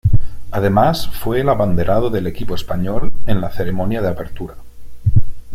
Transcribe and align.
Además 0.49 1.09
fue 1.13 1.41
el 1.41 1.49
abanderado 1.49 2.09
del 2.09 2.25
equipo 2.25 2.55
español 2.55 3.13
en 3.27 3.39
la 3.39 3.51
ceremonia 3.51 4.01
de 4.01 4.07
apertura. 4.09 4.55